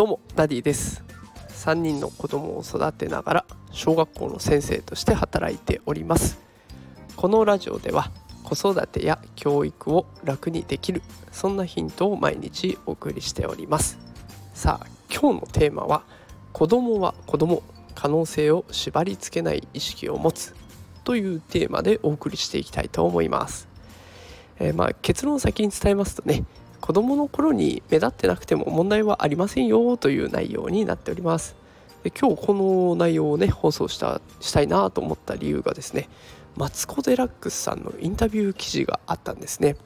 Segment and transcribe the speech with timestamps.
[0.00, 1.04] どうもダディです。
[1.50, 6.40] 3人の子供を育てながら小学校の先生として働いております。
[7.16, 8.10] このラジオでは
[8.42, 11.02] 子育てや教育を楽にできる
[11.32, 13.98] そんなヒントを毎日お送りしております。
[14.54, 16.04] さあ今日のテーマは
[16.54, 17.62] 子供は子供
[17.94, 20.54] 可能性を縛り付けない意識を持つ
[21.04, 23.68] というテーマでお送りしていきたいと思います、
[24.60, 26.44] えー、まあ結論を先に伝えますとね
[26.80, 31.56] 子供の頃に目立ってなくても問題はありませんよという内容になっております。
[32.02, 36.08] で今日この内容をね放送したしたいなと思った理由がですね
[36.56, 39.76] マツコ・デラックスさんのインタビュー記事があったんですね。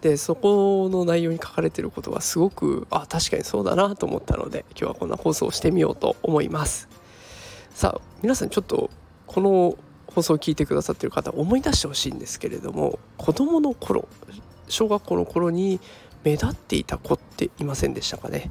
[0.00, 6.88] でそこの内容に書かれてることがすごくあ確かにそうだなと思ったので今日はこんな放送をしてみようと思います。
[7.74, 8.90] さあ皆さんちょっと
[9.26, 9.76] この
[10.14, 14.08] 放送を聞いてくださってる方思い出してほしいんですけれども子どもの頃
[14.72, 15.80] 小学校の頃に
[16.24, 18.50] 目立っていた子っていませんでしたかね、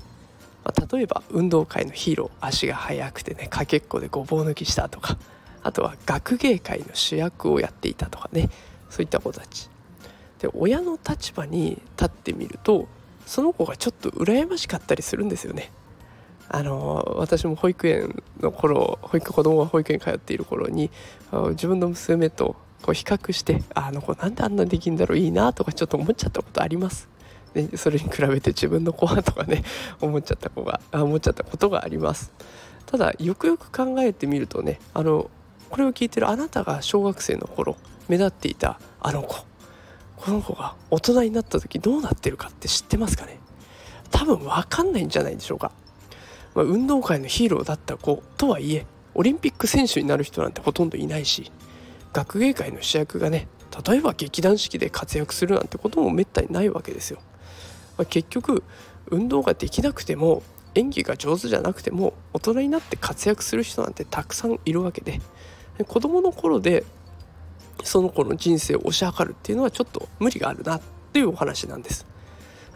[0.63, 5.17] まあ、例えば運動会のヒーロー足が速くてねかけっこでごぼう抜きしたとか
[5.63, 8.49] あとは学芸会の主役をやっていたとかね
[8.89, 9.69] そういった子たち。
[10.39, 12.87] で親の立場に立ってみると
[13.27, 15.71] その子がちょっと羨ましかったりするんですよね。
[16.49, 20.91] あの私も保育園の頃保育子供が保育園通っている頃に
[21.51, 27.07] 自分の娘とこう比較してあの子なんであんなにできんだろういいなとかちょっと思っちゃったことあります。
[27.53, 29.63] でそれに比べて自分の子はとかね
[29.99, 32.31] 思っちゃった子が思っちゃったことがあります。
[32.85, 35.29] ただよくよく考えてみるとねあの
[35.69, 37.77] これを聞いてるあなたが小学生の頃
[38.09, 39.45] 目立っていたあの子
[40.17, 43.39] この子が大人になった時どうなってるかって知ってますかね？
[44.11, 45.71] 多分分かんないんじゃないでしょうか、
[46.53, 51.51] まあ、運動会のヒーローだった子とはいえオリンピック選手になる人なんてほとんどいないし
[52.13, 53.47] 学芸会の主役がね
[53.85, 57.19] 例えば劇団四季で活躍するなんてこともめったにないわけですよ。
[57.97, 58.63] まあ、結局
[59.09, 60.43] 運動ができなくても
[60.75, 65.19] 演技が上手じゃなくても大人になって活躍する人なんてたくさんいるわけで
[65.87, 66.83] 子供の頃で
[67.83, 70.81] その子の人生を推し量るっていうのはちょっと無理があるなっ
[71.13, 72.05] ていうお話なんです。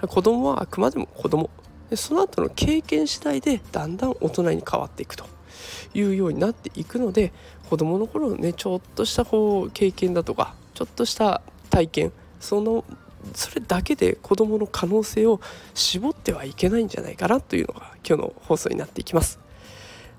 [0.07, 1.49] 子供はあくまでも子供
[1.89, 5.25] でその後の経験次第でだんだん大人に変わっていくと
[5.93, 7.33] いうようになっていくので
[7.69, 12.83] 子どもの頃のねちょっとしたこう経験だとかちょっとした体験その
[13.33, 15.41] それだけで子どもの可能性を
[15.73, 19.39] 絞ってはいけないんじゃないかなというのが今日の放送になっていきます。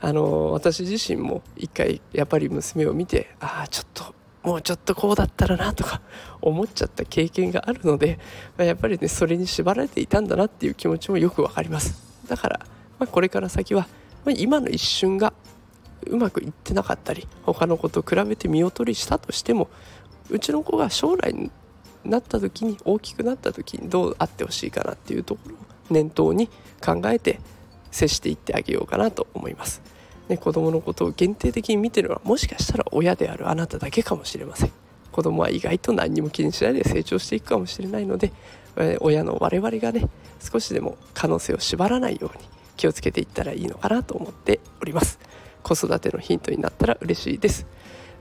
[0.01, 6.03] あの私自身も一回やっぱり娘を見てああちょっともうちょっとこうだったらなとか
[6.43, 8.19] 思っちゃった経験があるので
[8.59, 12.61] まやっぱりねそれに縛られていたんだなっていう気持ちもよくわかりますだから、
[12.99, 13.89] まあ、これから先は、
[14.33, 15.33] 今の一瞬が
[16.07, 19.69] うまくいってなかったり他の子と比べて見劣りしたとしても
[20.31, 21.51] うちの子が将来に
[22.05, 25.59] なった時に大きくなった時にどうあってほしいかなっていうところを
[25.91, 26.49] 念頭に
[26.85, 27.41] 考えて
[27.91, 29.83] 接していってあげようかなと思います。
[30.29, 34.73] ね、子供のことを限定的に見てるのはもしかしたら親であるあなただけかもしれません。
[35.13, 38.33] 子供は意外と何にも気にしないで成長していくかもしれないので
[39.01, 40.09] 親の我々がね
[40.41, 42.45] 少しでも可能性を縛らないように
[42.77, 45.19] 気をつけていったらいいのかなと思っております。
[45.63, 47.67] 子育てのヒントになったら嬉しいです。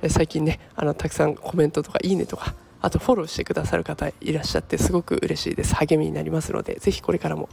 [0.09, 5.73] 最近ねあのたくさんコメントとかいいねとかあとフォローしてくださる方いらっしゃってすごく嬉しいです。
[5.75, 7.49] 励みになりますのでぜひこれからも、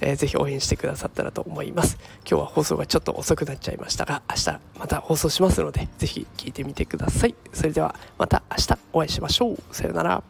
[0.00, 1.98] えー、ぜひ応援してくださったらと思います。
[2.28, 7.34] 今日は放送がちょっと遅くなっちゃいましたが明日また放送しますのでぜひ聞いてみてください。
[7.52, 9.58] それではまた明日お会いしましょう。
[9.72, 10.22] さようなら。